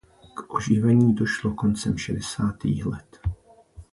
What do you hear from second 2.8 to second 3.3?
let.